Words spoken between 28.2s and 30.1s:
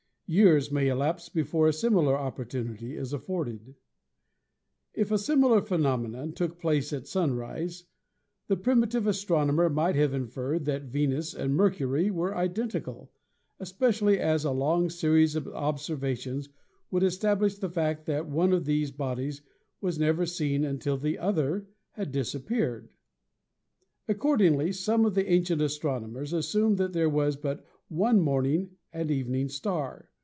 morning and evening star.